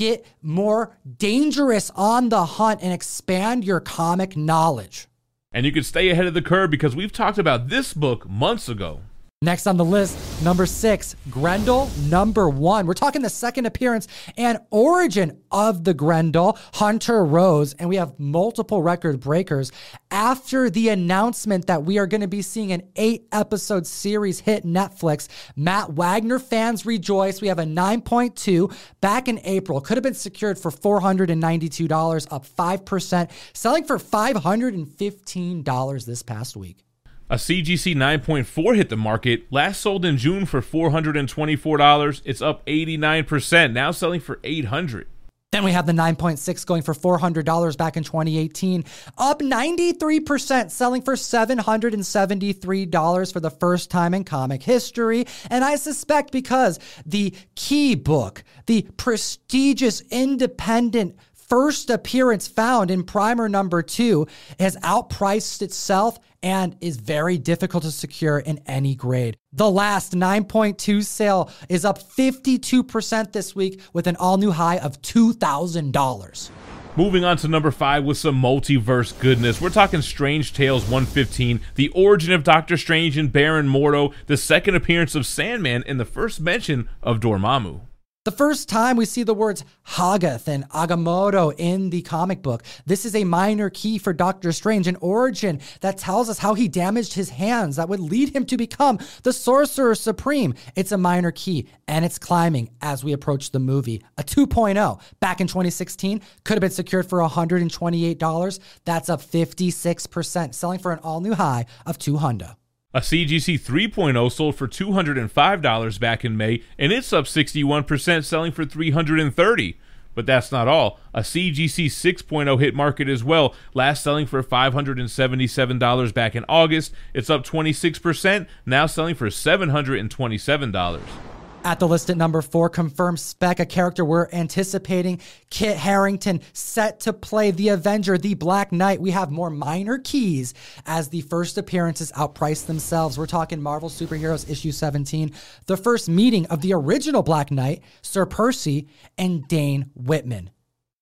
get 0.00 0.24
more 0.40 0.96
dangerous 1.18 1.90
on 1.94 2.30
the 2.30 2.46
hunt 2.46 2.80
and 2.82 2.90
expand 2.90 3.66
your 3.66 3.80
comic 3.80 4.34
knowledge. 4.34 5.08
And 5.52 5.66
you 5.66 5.72
can 5.72 5.82
stay 5.82 6.08
ahead 6.08 6.24
of 6.26 6.32
the 6.32 6.40
curve 6.40 6.70
because 6.70 6.96
we've 6.96 7.12
talked 7.12 7.36
about 7.36 7.68
this 7.68 7.92
book 7.92 8.26
months 8.26 8.66
ago. 8.68 9.00
Next 9.42 9.66
on 9.66 9.78
the 9.78 9.84
list, 9.86 10.18
number 10.44 10.66
six, 10.66 11.16
Grendel, 11.30 11.88
number 12.10 12.50
one. 12.50 12.84
We're 12.84 12.92
talking 12.92 13.22
the 13.22 13.30
second 13.30 13.64
appearance 13.64 14.06
and 14.36 14.58
origin 14.68 15.40
of 15.50 15.82
the 15.82 15.94
Grendel, 15.94 16.58
Hunter 16.74 17.24
Rose, 17.24 17.72
and 17.72 17.88
we 17.88 17.96
have 17.96 18.20
multiple 18.20 18.82
record 18.82 19.18
breakers. 19.18 19.72
After 20.10 20.68
the 20.68 20.90
announcement 20.90 21.68
that 21.68 21.84
we 21.84 21.96
are 21.96 22.06
going 22.06 22.20
to 22.20 22.28
be 22.28 22.42
seeing 22.42 22.70
an 22.70 22.82
eight 22.96 23.28
episode 23.32 23.86
series 23.86 24.40
hit 24.40 24.66
Netflix, 24.66 25.28
Matt 25.56 25.94
Wagner 25.94 26.38
fans 26.38 26.84
rejoice. 26.84 27.40
We 27.40 27.48
have 27.48 27.58
a 27.58 27.64
9.2 27.64 28.76
back 29.00 29.26
in 29.26 29.40
April, 29.44 29.80
could 29.80 29.96
have 29.96 30.04
been 30.04 30.12
secured 30.12 30.58
for 30.58 30.70
$492, 30.70 32.26
up 32.30 32.44
5%, 32.44 33.30
selling 33.54 33.84
for 33.84 33.96
$515 33.96 36.04
this 36.04 36.22
past 36.22 36.58
week. 36.58 36.84
A 37.32 37.36
CGC 37.36 37.94
9.4 37.94 38.74
hit 38.74 38.88
the 38.88 38.96
market, 38.96 39.44
last 39.52 39.82
sold 39.82 40.04
in 40.04 40.16
June 40.16 40.46
for 40.46 40.60
$424. 40.60 42.22
It's 42.24 42.42
up 42.42 42.66
89%, 42.66 43.72
now 43.72 43.92
selling 43.92 44.18
for 44.18 44.40
800. 44.42 45.06
Then 45.52 45.62
we 45.62 45.70
have 45.70 45.86
the 45.86 45.92
9.6 45.92 46.66
going 46.66 46.82
for 46.82 46.92
$400 46.92 47.76
back 47.76 47.96
in 47.96 48.02
2018, 48.02 48.84
up 49.16 49.42
93%, 49.42 50.72
selling 50.72 51.02
for 51.02 51.14
$773 51.14 53.32
for 53.32 53.38
the 53.38 53.50
first 53.50 53.92
time 53.92 54.12
in 54.12 54.24
comic 54.24 54.64
history. 54.64 55.24
And 55.50 55.62
I 55.62 55.76
suspect 55.76 56.32
because 56.32 56.80
the 57.06 57.32
key 57.54 57.94
book, 57.94 58.42
the 58.66 58.88
prestigious 58.96 60.00
independent 60.10 61.14
first 61.50 61.90
appearance 61.90 62.48
found 62.48 62.90
in 62.92 63.02
primer 63.02 63.48
number 63.48 63.82
two 63.82 64.26
has 64.60 64.76
outpriced 64.78 65.62
itself 65.62 66.16
and 66.42 66.76
is 66.80 66.96
very 66.96 67.38
difficult 67.38 67.82
to 67.84 67.90
secure 67.90 68.38
in 68.38 68.60
any 68.66 68.94
grade. 68.94 69.36
The 69.52 69.70
last 69.70 70.12
9.2 70.12 71.04
sale 71.04 71.50
is 71.68 71.84
up 71.84 71.98
52% 71.98 73.32
this 73.32 73.54
week 73.54 73.80
with 73.92 74.06
an 74.06 74.16
all 74.16 74.36
new 74.36 74.52
high 74.52 74.78
of 74.78 75.00
$2,000. 75.02 76.50
Moving 76.96 77.24
on 77.24 77.36
to 77.38 77.48
number 77.48 77.70
five 77.70 78.04
with 78.04 78.18
some 78.18 78.42
multiverse 78.42 79.18
goodness. 79.20 79.60
We're 79.60 79.70
talking 79.70 80.02
Strange 80.02 80.52
Tales 80.52 80.82
115, 80.82 81.60
the 81.76 81.88
origin 81.90 82.32
of 82.32 82.42
Doctor 82.42 82.76
Strange 82.76 83.16
and 83.16 83.32
Baron 83.32 83.68
Mordo, 83.68 84.12
the 84.26 84.36
second 84.36 84.74
appearance 84.74 85.14
of 85.14 85.24
Sandman, 85.24 85.84
and 85.86 86.00
the 86.00 86.04
first 86.04 86.40
mention 86.40 86.88
of 87.02 87.20
Dormammu. 87.20 87.80
The 88.26 88.30
first 88.30 88.68
time 88.68 88.98
we 88.98 89.06
see 89.06 89.22
the 89.22 89.32
words 89.32 89.64
Hoggoth 89.82 90.46
and 90.46 90.68
Agamotto 90.68 91.54
in 91.56 91.88
the 91.88 92.02
comic 92.02 92.42
book, 92.42 92.62
this 92.84 93.06
is 93.06 93.14
a 93.14 93.24
minor 93.24 93.70
key 93.70 93.96
for 93.96 94.12
Doctor 94.12 94.52
Strange, 94.52 94.86
an 94.86 94.98
origin 95.00 95.58
that 95.80 95.96
tells 95.96 96.28
us 96.28 96.38
how 96.38 96.52
he 96.52 96.68
damaged 96.68 97.14
his 97.14 97.30
hands 97.30 97.76
that 97.76 97.88
would 97.88 97.98
lead 97.98 98.36
him 98.36 98.44
to 98.44 98.58
become 98.58 98.98
the 99.22 99.32
Sorcerer 99.32 99.94
Supreme. 99.94 100.52
It's 100.76 100.92
a 100.92 100.98
minor 100.98 101.30
key 101.30 101.66
and 101.88 102.04
it's 102.04 102.18
climbing 102.18 102.68
as 102.82 103.02
we 103.02 103.14
approach 103.14 103.52
the 103.52 103.58
movie. 103.58 104.02
A 104.18 104.22
2.0 104.22 105.00
back 105.20 105.40
in 105.40 105.46
2016 105.46 106.20
could 106.44 106.54
have 106.56 106.60
been 106.60 106.70
secured 106.70 107.08
for 107.08 107.20
$128. 107.20 108.60
That's 108.84 109.08
up 109.08 109.22
56%, 109.22 110.54
selling 110.54 110.78
for 110.78 110.92
an 110.92 110.98
all 110.98 111.22
new 111.22 111.32
high 111.32 111.64
of 111.86 111.96
200. 111.96 112.54
A 112.92 112.98
CGC 112.98 113.60
3.0 113.60 114.32
sold 114.32 114.56
for 114.56 114.66
$205 114.66 116.00
back 116.00 116.24
in 116.24 116.36
May, 116.36 116.64
and 116.76 116.90
it's 116.90 117.12
up 117.12 117.26
61%, 117.26 118.24
selling 118.24 118.50
for 118.50 118.64
$330. 118.64 119.76
But 120.12 120.26
that's 120.26 120.50
not 120.50 120.66
all. 120.66 120.98
A 121.14 121.20
CGC 121.20 121.86
6.0 121.86 122.58
hit 122.58 122.74
market 122.74 123.08
as 123.08 123.22
well, 123.22 123.54
last 123.74 124.02
selling 124.02 124.26
for 124.26 124.42
$577 124.42 126.14
back 126.14 126.34
in 126.34 126.44
August. 126.48 126.92
It's 127.14 127.30
up 127.30 127.44
26%, 127.44 128.48
now 128.66 128.86
selling 128.86 129.14
for 129.14 129.28
$727. 129.28 131.39
At 131.62 131.78
the 131.78 131.86
list 131.86 132.08
at 132.08 132.16
number 132.16 132.40
four, 132.40 132.70
confirmed 132.70 133.20
spec, 133.20 133.60
a 133.60 133.66
character 133.66 134.02
we're 134.02 134.28
anticipating. 134.32 135.20
Kit 135.50 135.76
Harington 135.76 136.40
set 136.54 137.00
to 137.00 137.12
play 137.12 137.50
the 137.50 137.68
Avenger, 137.68 138.16
the 138.16 138.32
Black 138.32 138.72
Knight. 138.72 139.00
We 139.00 139.10
have 139.10 139.30
more 139.30 139.50
minor 139.50 139.98
keys 139.98 140.54
as 140.86 141.08
the 141.08 141.20
first 141.20 141.58
appearances 141.58 142.12
outprice 142.12 142.64
themselves. 142.64 143.18
We're 143.18 143.26
talking 143.26 143.60
Marvel 143.60 143.90
Superheroes 143.90 144.48
issue 144.48 144.72
17, 144.72 145.32
the 145.66 145.76
first 145.76 146.08
meeting 146.08 146.46
of 146.46 146.62
the 146.62 146.72
original 146.72 147.22
Black 147.22 147.50
Knight, 147.50 147.82
Sir 148.00 148.24
Percy, 148.24 148.88
and 149.18 149.46
Dane 149.46 149.90
Whitman, 149.94 150.50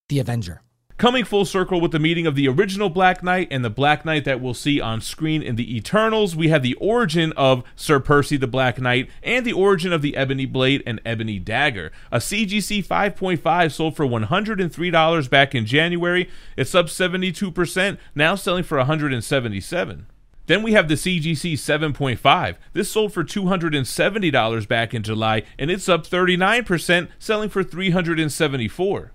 the 0.09 0.19
Avenger. 0.19 0.63
Coming 0.99 1.25
full 1.25 1.45
circle 1.45 1.81
with 1.81 1.93
the 1.93 2.01
meeting 2.01 2.27
of 2.27 2.35
the 2.35 2.49
original 2.49 2.91
Black 2.91 3.23
Knight 3.23 3.47
and 3.53 3.65
the 3.65 3.71
Black 3.71 4.05
Knight 4.05 4.25
that 4.25 4.41
we'll 4.41 4.53
see 4.53 4.81
on 4.81 5.01
screen 5.01 5.43
in 5.43 5.55
the 5.55 5.77
Eternals, 5.77 6.35
we 6.35 6.49
have 6.49 6.65
the 6.65 6.75
origin 6.75 7.33
of 7.37 7.63
Sir 7.77 8.01
Percy 8.01 8.37
the 8.37 8.49
Black 8.49 8.81
Knight 8.81 9.09
and 9.23 9.47
the 9.47 9.53
origin 9.53 9.93
of 9.93 10.03
the 10.03 10.17
Ebony 10.17 10.45
Blade 10.45 10.83
and 10.85 11.01
Ebony 11.07 11.39
Dagger. 11.39 11.93
A 12.11 12.19
CGC 12.19 12.85
5.5 12.85 13.71
sold 13.71 13.95
for 13.95 14.07
$103 14.07 15.31
back 15.31 15.55
in 15.55 15.67
January. 15.67 16.29
It's 16.57 16.75
up 16.75 16.87
72%, 16.87 17.99
now 18.17 18.35
selling 18.35 18.65
for 18.65 18.79
177. 18.79 20.07
Then 20.47 20.63
we 20.65 20.73
have 20.73 20.89
the 20.89 20.95
CGC 20.95 21.53
7.5. 21.53 22.57
This 22.73 22.91
sold 22.91 23.13
for 23.13 23.23
$270 23.23 24.67
back 24.67 24.93
in 24.93 25.05
July 25.05 25.45
and 25.61 25.71
it's 25.71 25.89
up 25.89 26.09
39%, 26.09 27.09
selling 27.21 27.51
for 27.51 27.63
374. 27.63 29.13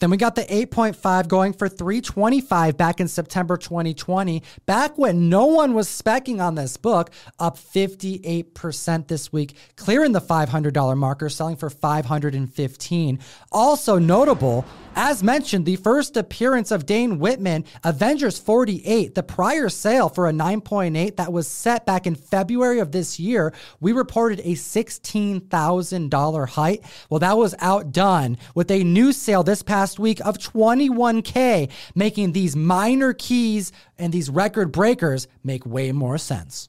Then 0.00 0.10
we 0.10 0.16
got 0.16 0.34
the 0.34 0.42
8.5 0.42 1.28
going 1.28 1.52
for 1.52 1.68
325 1.68 2.76
back 2.76 2.98
in 2.98 3.06
September 3.06 3.56
2020, 3.56 4.42
back 4.66 4.98
when 4.98 5.28
no 5.28 5.46
one 5.46 5.74
was 5.74 5.86
specking 5.86 6.40
on 6.40 6.56
this 6.56 6.76
book, 6.76 7.10
up 7.38 7.56
58% 7.56 9.06
this 9.06 9.32
week, 9.32 9.56
clearing 9.76 10.10
the 10.10 10.20
$500 10.20 10.96
marker, 10.96 11.28
selling 11.28 11.54
for 11.54 11.70
515. 11.70 13.20
Also 13.52 13.98
notable, 13.98 14.64
as 14.94 15.22
mentioned, 15.22 15.64
the 15.64 15.76
first 15.76 16.16
appearance 16.16 16.70
of 16.70 16.86
Dane 16.86 17.18
Whitman, 17.18 17.64
Avengers 17.84 18.38
48, 18.38 19.14
the 19.14 19.22
prior 19.22 19.68
sale 19.68 20.08
for 20.08 20.28
a 20.28 20.32
9.8 20.32 21.16
that 21.16 21.32
was 21.32 21.48
set 21.48 21.86
back 21.86 22.06
in 22.06 22.14
February 22.14 22.78
of 22.78 22.92
this 22.92 23.18
year, 23.18 23.52
we 23.80 23.92
reported 23.92 24.40
a 24.40 24.52
$16,000 24.52 26.48
height. 26.48 26.84
Well, 27.08 27.20
that 27.20 27.36
was 27.36 27.54
outdone 27.58 28.38
with 28.54 28.70
a 28.70 28.84
new 28.84 29.12
sale 29.12 29.42
this 29.42 29.62
past 29.62 29.98
week 29.98 30.20
of 30.24 30.38
21K, 30.38 31.70
making 31.94 32.32
these 32.32 32.54
minor 32.54 33.12
keys 33.12 33.72
and 33.98 34.12
these 34.12 34.30
record 34.30 34.72
breakers 34.72 35.28
make 35.42 35.64
way 35.64 35.92
more 35.92 36.18
sense. 36.18 36.68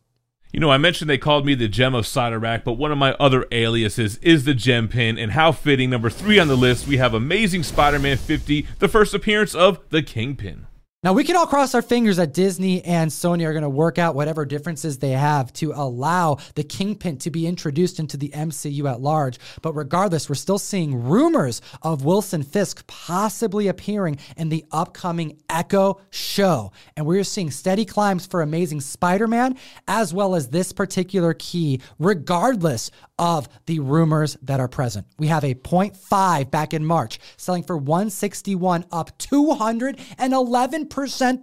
You 0.53 0.60
know, 0.60 0.69
I 0.69 0.77
mentioned 0.77 1.10
they 1.10 1.17
called 1.17 1.48
me 1.48 1.55
the 1.55 1.67
gem 1.67 1.95
of 1.95 2.05
Cyttorak, 2.05 2.63
but 2.63 2.74
one 2.74 2.91
of 2.91 2.98
my 3.00 3.13
other 3.13 3.48
aliases 3.51 4.17
is 4.17 4.45
the 4.45 4.53
gem 4.53 4.88
pin, 4.88 5.17
and 5.17 5.31
how 5.31 5.51
fitting. 5.51 5.89
Number 5.89 6.12
three 6.12 6.38
on 6.38 6.48
the 6.48 6.55
list, 6.55 6.86
we 6.86 6.98
have 6.98 7.15
Amazing 7.15 7.63
Spider 7.63 7.98
Man 7.98 8.17
50, 8.17 8.67
the 8.77 8.88
first 8.88 9.15
appearance 9.15 9.55
of 9.55 9.79
the 9.89 10.03
Kingpin. 10.03 10.67
Now, 11.03 11.12
we 11.12 11.25
can 11.25 11.36
all 11.36 11.48
cross 11.48 11.75
our 11.75 11.81
fingers 11.81 12.15
that 12.15 12.33
Disney 12.33 12.81
and 12.81 13.12
Sony 13.12 13.45
are 13.45 13.51
going 13.51 13.63
to 13.63 13.69
work 13.69 13.98
out 13.98 14.15
whatever 14.15 14.45
differences 14.45 15.00
they 15.00 15.10
have 15.10 15.51
to 15.53 15.74
allow 15.75 16.38
the 16.55 16.63
Kingpin 16.63 17.17
to 17.17 17.29
be 17.29 17.45
introduced 17.45 18.00
into 18.00 18.15
the 18.15 18.29
MCU 18.29 18.89
at 18.89 19.01
large. 19.01 19.38
But 19.62 19.74
regardless, 19.74 20.29
we're 20.29 20.36
still 20.36 20.57
seeing 20.57 21.03
rumors 21.03 21.62
of 21.81 22.05
Wilson 22.05 22.41
Fisk 22.41 22.88
possibly 22.88 23.67
appearing 23.67 24.17
in 24.38 24.48
the 24.48 24.63
upcoming 24.72 25.41
Echo 25.50 26.00
show. 26.10 26.72
And 26.95 27.05
we're 27.05 27.25
seeing 27.25 27.51
steady 27.51 27.83
climbs 27.83 28.25
for 28.25 28.41
Amazing 28.41 28.79
Spider 28.79 29.27
Man, 29.27 29.57
as 29.89 30.13
well 30.13 30.36
as 30.36 30.48
this 30.48 30.72
particular 30.72 31.33
key, 31.33 31.81
regardless 32.00 32.91
of 33.19 33.50
the 33.65 33.79
rumors 33.79 34.38
that 34.41 34.62
are 34.62 34.69
present. 34.69 35.05
We 35.19 35.27
have 35.27 35.43
a 35.43 35.53
0.5 35.53 36.50
back 36.50 36.74
in 36.74 36.86
March, 36.86 37.19
selling 37.36 37.63
for 37.63 37.75
161, 37.77 38.86
up 38.89 39.17
211% 39.19 40.92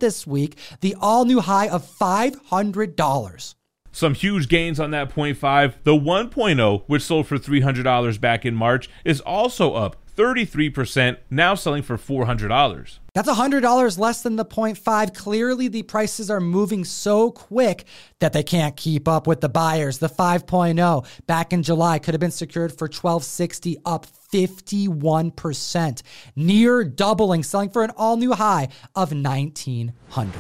this 0.01 0.27
week, 0.27 0.57
the 0.81 0.97
all 1.01 1.25
new 1.25 1.41
high 1.41 1.69
of 1.69 1.85
$500. 1.85 3.55
Some 3.93 4.15
huge 4.15 4.49
gains 4.49 4.79
on 4.79 4.93
that 4.93 5.11
0.5. 5.11 5.75
The 5.83 5.93
1.0, 5.93 6.83
which 6.87 7.03
sold 7.03 7.27
for 7.27 7.39
$300 7.39 8.21
back 8.21 8.47
in 8.47 8.55
March, 8.55 8.89
is 9.05 9.21
also 9.21 9.75
up 9.75 9.97
33%, 10.17 11.17
now 11.31 11.55
selling 11.55 11.83
for 11.83 11.97
$400. 11.97 12.99
That's 13.15 13.29
$100 13.29 13.99
less 13.99 14.23
than 14.23 14.37
the 14.37 14.45
0.5. 14.45 15.15
Clearly, 15.15 15.69
the 15.69 15.83
prices 15.83 16.31
are 16.31 16.41
moving 16.41 16.85
so 16.85 17.31
quick 17.31 17.85
that 18.21 18.33
they 18.33 18.43
can't 18.43 18.77
keep 18.77 19.09
up 19.09 19.27
with 19.27 19.41
the 19.41 19.49
buyers. 19.49 19.99
The 19.99 20.09
5.0 20.09 21.07
back 21.27 21.53
in 21.53 21.63
July 21.63 21.99
could 21.99 22.15
have 22.15 22.21
been 22.21 22.31
secured 22.31 22.71
for 22.71 22.85
1260 22.85 23.79
up 23.85 24.07
51%, 24.33 26.03
near 26.37 26.85
doubling, 26.85 27.43
selling 27.43 27.71
for 27.71 27.83
an 27.83 27.91
all 27.97 28.17
new 28.17 28.33
high 28.33 28.69
of 28.95 29.13
1900. 29.13 30.35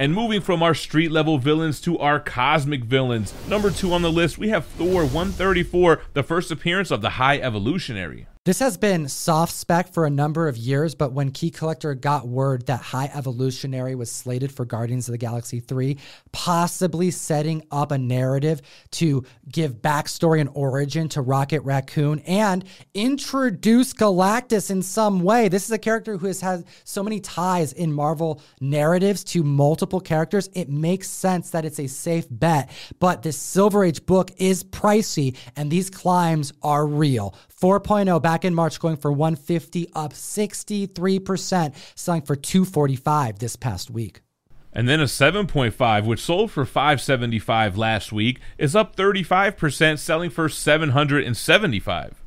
And 0.00 0.14
moving 0.14 0.40
from 0.40 0.62
our 0.62 0.74
street 0.74 1.10
level 1.10 1.38
villains 1.38 1.80
to 1.80 1.98
our 1.98 2.20
cosmic 2.20 2.84
villains. 2.84 3.34
Number 3.48 3.70
two 3.70 3.92
on 3.92 4.02
the 4.02 4.12
list, 4.12 4.38
we 4.38 4.50
have 4.50 4.64
Thor 4.64 5.02
134, 5.02 6.02
the 6.14 6.22
first 6.22 6.52
appearance 6.52 6.92
of 6.92 7.00
the 7.00 7.10
High 7.10 7.38
Evolutionary. 7.38 8.28
This 8.48 8.60
has 8.60 8.78
been 8.78 9.08
soft 9.08 9.52
spec 9.52 9.92
for 9.92 10.06
a 10.06 10.10
number 10.10 10.48
of 10.48 10.56
years, 10.56 10.94
but 10.94 11.12
when 11.12 11.32
Key 11.32 11.50
Collector 11.50 11.92
got 11.94 12.26
word 12.26 12.64
that 12.64 12.80
High 12.80 13.10
Evolutionary 13.14 13.94
was 13.94 14.10
slated 14.10 14.50
for 14.50 14.64
Guardians 14.64 15.06
of 15.06 15.12
the 15.12 15.18
Galaxy 15.18 15.60
3, 15.60 15.98
possibly 16.32 17.10
setting 17.10 17.62
up 17.70 17.92
a 17.92 17.98
narrative 17.98 18.62
to 18.92 19.22
give 19.52 19.82
backstory 19.82 20.40
and 20.40 20.48
origin 20.54 21.10
to 21.10 21.20
Rocket 21.20 21.60
Raccoon 21.60 22.20
and 22.20 22.64
introduce 22.94 23.92
Galactus 23.92 24.70
in 24.70 24.80
some 24.80 25.20
way. 25.20 25.48
This 25.48 25.66
is 25.66 25.70
a 25.70 25.78
character 25.78 26.16
who 26.16 26.26
has 26.26 26.40
had 26.40 26.64
so 26.84 27.02
many 27.02 27.20
ties 27.20 27.74
in 27.74 27.92
Marvel 27.92 28.40
narratives 28.62 29.24
to 29.24 29.42
multiple 29.42 30.00
characters. 30.00 30.48
It 30.54 30.70
makes 30.70 31.10
sense 31.10 31.50
that 31.50 31.66
it's 31.66 31.80
a 31.80 31.86
safe 31.86 32.24
bet, 32.30 32.70
but 32.98 33.22
this 33.22 33.36
Silver 33.36 33.84
Age 33.84 34.06
book 34.06 34.30
is 34.38 34.64
pricey 34.64 35.36
and 35.54 35.70
these 35.70 35.90
climbs 35.90 36.54
are 36.62 36.86
real. 36.86 37.34
4.0 37.60 38.22
back 38.22 38.44
in 38.44 38.54
March 38.54 38.78
going 38.78 38.96
for 38.96 39.10
150 39.10 39.88
up 39.94 40.12
63%, 40.12 41.74
selling 41.94 42.22
for 42.22 42.36
245 42.36 43.38
this 43.38 43.56
past 43.56 43.90
week. 43.90 44.20
And 44.72 44.88
then 44.88 45.00
a 45.00 45.04
7.5, 45.04 46.06
which 46.06 46.20
sold 46.20 46.52
for 46.52 46.64
575 46.64 47.76
last 47.76 48.12
week, 48.12 48.38
is 48.58 48.76
up 48.76 48.94
35%, 48.94 49.98
selling 49.98 50.30
for 50.30 50.48
775. 50.48 52.22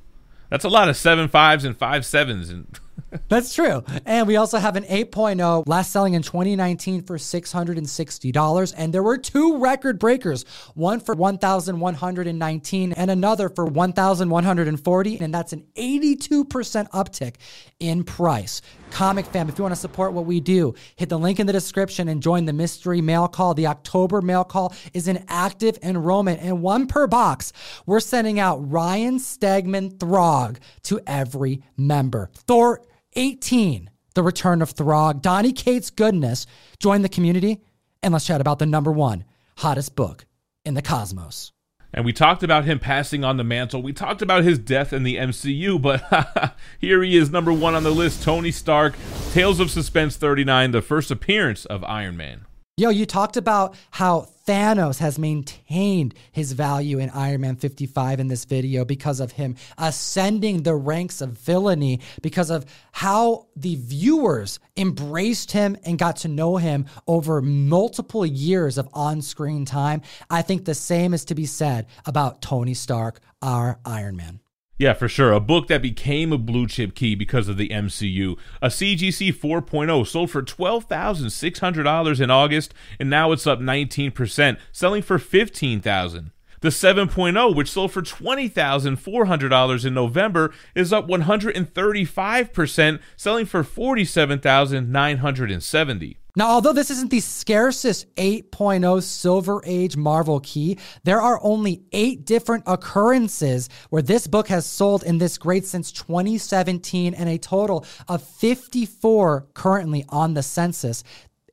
That's 0.50 0.66
a 0.66 0.70
lot 0.70 0.90
of 0.90 0.98
seven 0.98 1.30
fives 1.30 1.64
and 1.64 1.78
five 1.78 2.06
sevens 2.06 2.50
and 2.50 2.78
That's 3.28 3.54
true. 3.54 3.84
And 4.06 4.28
we 4.28 4.36
also 4.36 4.58
have 4.58 4.76
an 4.76 4.84
8.0 4.84 5.64
last 5.68 5.92
selling 5.92 6.14
in 6.14 6.22
2019 6.22 7.04
for 7.04 7.18
$660. 7.18 8.74
And 8.78 8.94
there 8.94 9.04
were 9.04 9.18
two 9.18 9.58
record 9.58 10.00
breakers, 10.00 10.46
one 10.76 11.00
for 11.00 11.16
1,119 11.16 12.94
and 12.94 13.12
another 13.12 13.50
for 13.50 13.66
1,140. 13.66 15.20
And 15.20 15.34
that's 15.34 15.54
an 15.54 15.66
82% 15.76 16.90
uptick 16.92 17.36
in 17.80 18.04
price. 18.04 18.62
Comic 18.92 19.26
fam, 19.26 19.48
if 19.50 19.58
you 19.58 19.64
want 19.64 19.74
to 19.74 19.80
support 19.80 20.14
what 20.14 20.26
we 20.26 20.40
do, 20.40 20.74
hit 20.96 21.10
the 21.10 21.20
link 21.20 21.40
in 21.40 21.48
the 21.48 21.54
description 21.54 22.10
and 22.10 22.22
join 22.22 22.46
the 22.46 22.54
mystery 22.54 23.02
mail 23.02 23.28
call. 23.28 23.54
The 23.54 23.68
October 23.68 24.22
mail 24.22 24.44
call 24.44 24.74
is 24.94 25.08
an 25.08 25.24
active 25.28 25.80
enrollment 25.82 26.42
and 26.42 26.62
one 26.62 26.88
per 26.88 27.08
box. 27.08 27.54
We're 27.86 28.02
sending 28.02 28.40
out 28.40 28.58
Ryan 28.70 29.18
Stegman 29.18 29.98
Throg 29.98 30.60
to 30.84 31.00
every 31.08 31.64
member. 31.78 32.30
Thor 32.48 32.82
18, 33.16 33.90
The 34.16 34.24
Return 34.24 34.62
of 34.62 34.72
Throg. 34.72 35.22
Donny 35.22 35.52
Cates 35.52 35.90
Goodness. 35.90 36.46
Join 36.80 37.02
the 37.02 37.10
community 37.10 37.62
and 38.04 38.14
let's 38.14 38.26
chat 38.26 38.42
about 38.42 38.60
the 38.60 38.66
number 38.66 38.92
one 38.92 39.26
hottest 39.58 39.96
book 39.96 40.26
in 40.66 40.74
the 40.74 40.82
cosmos. 40.82 41.52
And 41.94 42.06
we 42.06 42.14
talked 42.14 42.42
about 42.42 42.64
him 42.64 42.80
passing 42.80 43.24
on 43.24 43.38
the 43.38 43.44
mantle. 43.44 43.82
We 43.82 43.92
talked 43.92 44.22
about 44.22 44.44
his 44.44 44.58
death 44.58 44.94
in 44.94 45.04
the 45.04 45.18
MCU, 45.18 45.82
but 45.82 46.56
here 46.80 47.04
he 47.04 47.18
is, 47.18 47.30
number 47.30 47.52
one 47.52 47.76
on 47.76 47.84
the 47.84 47.92
list 47.92 48.24
Tony 48.24 48.52
Stark, 48.52 48.96
Tales 49.34 49.60
of 49.60 49.70
Suspense 49.70 50.16
39, 50.16 50.72
the 50.72 50.82
first 50.82 51.12
appearance 51.12 51.66
of 51.66 51.84
Iron 51.84 52.16
Man. 52.16 52.46
Yo, 52.82 52.90
you 52.90 53.06
talked 53.06 53.38
about 53.38 53.76
how 53.92 54.28
Thanos 54.48 54.98
has 54.98 55.20
maintained 55.20 56.16
his 56.32 56.54
value 56.54 56.98
in 56.98 57.12
Iron 57.12 57.42
Man 57.42 57.56
55 57.56 58.20
in 58.20 58.28
this 58.28 58.46
video 58.46 58.84
because 58.86 59.20
of 59.20 59.34
him 59.34 59.56
ascending 59.78 60.64
the 60.64 60.74
ranks 60.74 61.22
of 61.22 61.30
villainy, 61.30 62.00
because 62.24 62.50
of 62.50 62.66
how 62.92 63.46
the 63.56 63.76
viewers 63.76 64.60
embraced 64.76 65.52
him 65.52 65.78
and 65.86 66.00
got 66.00 66.16
to 66.16 66.28
know 66.28 66.58
him 66.58 66.88
over 67.06 67.40
multiple 67.40 68.26
years 68.26 68.80
of 68.80 68.90
on 68.96 69.22
screen 69.22 69.64
time. 69.64 70.02
I 70.32 70.42
think 70.42 70.66
the 70.66 70.74
same 70.74 71.14
is 71.14 71.24
to 71.26 71.36
be 71.36 71.46
said 71.46 71.86
about 72.08 72.42
Tony 72.42 72.74
Stark, 72.74 73.20
our 73.44 73.78
Iron 73.86 74.16
Man. 74.16 74.40
Yeah, 74.78 74.94
for 74.94 75.08
sure. 75.08 75.32
A 75.32 75.40
book 75.40 75.68
that 75.68 75.84
became 75.84 76.34
a 76.34 76.40
blue 76.40 76.66
chip 76.66 76.96
key 76.96 77.14
because 77.14 77.48
of 77.48 77.58
the 77.58 77.70
MCU. 77.70 78.36
A 78.64 78.68
CGC 78.68 79.32
4.0 79.32 80.08
sold 80.08 80.32
for 80.32 80.42
$12,600 80.42 82.20
in 82.20 82.32
August, 82.32 82.74
and 83.00 83.10
now 83.10 83.32
it's 83.32 83.46
up 83.46 83.60
19%, 83.60 84.58
selling 84.72 85.04
for 85.04 85.20
15,000. 85.20 86.32
The 86.62 86.70
7.0, 86.70 87.56
which 87.56 87.72
sold 87.72 87.92
for 87.92 88.04
$20,400 88.04 89.86
in 89.86 89.94
November, 89.94 90.54
is 90.76 90.94
up 90.94 91.08
135%, 91.08 93.00
selling 93.18 93.46
for 93.48 93.64
$47,970. 93.64 96.18
Now, 96.36 96.48
although 96.48 96.72
this 96.72 96.90
isn't 96.90 97.12
the 97.12 97.20
scarcest 97.20 98.14
8.0 98.16 99.04
Silver 99.04 99.62
Age 99.66 99.98
Marvel 99.98 100.40
key, 100.40 100.78
there 101.04 101.22
are 101.22 101.40
only 101.44 101.84
eight 101.92 102.26
different 102.26 102.64
occurrences 102.68 103.68
where 103.90 104.02
this 104.02 104.28
book 104.28 104.48
has 104.48 104.66
sold 104.66 105.04
in 105.04 105.18
this 105.18 105.38
grade 105.38 105.66
since 105.66 105.92
2017 105.92 107.14
and 107.14 107.30
a 107.30 107.38
total 107.38 107.86
of 108.08 108.24
54 108.24 109.48
currently 109.54 110.06
on 110.08 110.34
the 110.34 110.44
census. 110.44 111.04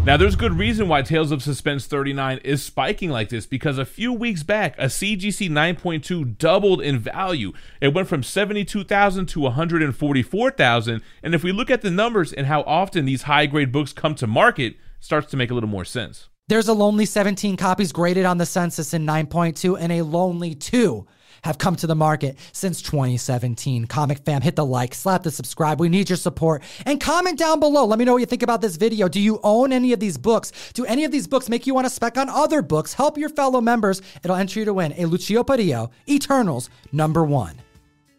Now, 0.08 0.16
there's 0.16 0.38
good 0.38 0.54
reason 0.54 0.88
why 0.88 1.02
Tales 1.02 1.34
of 1.34 1.44
Suspense 1.44 1.86
39 1.86 2.38
is 2.46 2.64
spiking 2.64 3.10
like 3.10 3.28
this 3.28 3.46
because 3.46 3.78
a 3.78 3.84
few 3.84 4.14
weeks 4.14 4.42
back, 4.42 4.74
a 4.78 4.86
CGC 4.86 5.50
9.2 5.50 6.38
doubled 6.38 6.82
in 6.82 6.98
value. 6.98 7.52
It 7.82 7.94
went 7.94 8.08
from 8.08 8.24
72,000 8.24 9.26
to 9.26 9.42
144,000. 9.42 11.02
And 11.22 11.36
if 11.36 11.44
we 11.44 11.52
look 11.52 11.70
at 11.70 11.82
the 11.82 11.92
numbers 11.92 12.32
and 12.32 12.48
how 12.48 12.62
often 12.62 13.04
these 13.04 13.24
high 13.24 13.48
grade 13.48 13.74
books 13.74 13.92
come 13.92 14.16
to 14.16 14.28
market, 14.28 14.78
starts 15.02 15.30
to 15.32 15.36
make 15.36 15.52
a 15.52 15.54
little 15.54 15.68
more 15.68 15.84
sense. 15.84 16.30
There's 16.48 16.70
a 16.70 16.74
lonely 16.74 17.06
17 17.06 17.58
copies 17.58 17.92
graded 17.92 18.24
on 18.24 18.38
the 18.38 18.46
census 18.46 18.94
in 18.94 19.06
9.2 19.06 19.78
and 19.78 19.92
a 19.92 20.04
lonely 20.04 20.56
2 20.56 21.06
have 21.44 21.58
come 21.58 21.76
to 21.78 21.88
the 21.88 21.96
market 21.96 22.38
since 22.52 22.82
2017. 22.82 23.86
Comic 23.86 24.20
fam, 24.20 24.42
hit 24.42 24.56
the 24.56 24.66
like, 24.66 24.94
slap 24.94 25.24
the 25.24 25.32
subscribe. 25.32 25.80
We 25.80 25.90
need 25.90 26.10
your 26.10 26.18
support. 26.18 26.64
And 26.86 27.00
comment 27.00 27.38
down 27.38 27.60
below. 27.60 27.86
Let 27.86 28.00
me 28.00 28.06
know 28.06 28.14
what 28.14 28.20
you 28.20 28.26
think 28.26 28.44
about 28.44 28.62
this 28.62 28.76
video. 28.76 29.08
Do 29.08 29.20
you 29.20 29.40
own 29.44 29.72
any 29.72 29.94
of 29.94 30.00
these 30.00 30.18
books? 30.18 30.52
Do 30.74 30.86
any 30.86 31.04
of 31.04 31.12
these 31.12 31.28
books 31.28 31.50
make 31.50 31.68
you 31.68 31.74
want 31.74 31.86
to 31.86 31.90
spec 31.90 32.18
on 32.18 32.30
other 32.30 32.62
books? 32.62 32.94
Help 32.94 33.18
your 33.18 33.30
fellow 33.30 33.62
members. 33.62 34.02
It'll 34.24 34.36
enter 34.36 34.60
you 34.60 34.66
to 34.66 34.74
win 34.74 34.94
a 34.98 35.06
Lucio 35.06 35.44
Parrillo 35.44 35.92
Eternals 36.08 36.70
number 36.92 37.24
one. 37.24 37.62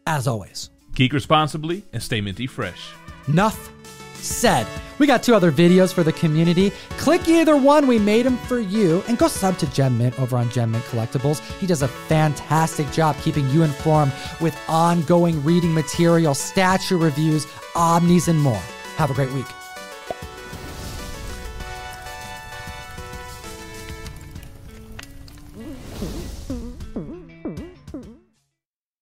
As 0.06 0.26
always, 0.26 0.70
geek 0.94 1.12
responsibly 1.12 1.84
and 1.92 2.02
stay 2.02 2.20
minty 2.20 2.46
fresh. 2.46 2.92
Enough 3.26 3.70
said. 4.18 4.66
We 4.98 5.06
got 5.06 5.22
two 5.22 5.34
other 5.34 5.52
videos 5.52 5.92
for 5.92 6.02
the 6.02 6.12
community. 6.12 6.72
Click 6.90 7.28
either 7.28 7.56
one, 7.56 7.86
we 7.86 7.98
made 7.98 8.26
them 8.26 8.36
for 8.36 8.58
you. 8.58 9.02
And 9.08 9.18
go 9.18 9.28
sub 9.28 9.58
to 9.58 9.66
Gem 9.72 9.96
Mint 9.96 10.18
over 10.18 10.36
on 10.36 10.50
Gem 10.50 10.72
Mint 10.72 10.84
Collectibles. 10.84 11.40
He 11.58 11.66
does 11.66 11.82
a 11.82 11.88
fantastic 11.88 12.90
job 12.90 13.16
keeping 13.18 13.48
you 13.50 13.62
informed 13.62 14.12
with 14.40 14.58
ongoing 14.68 15.42
reading 15.44 15.72
material, 15.72 16.34
statue 16.34 16.98
reviews, 16.98 17.46
omnis, 17.74 18.28
and 18.28 18.40
more. 18.40 18.62
Have 18.96 19.10
a 19.10 19.14
great 19.14 19.32
week. 19.32 19.57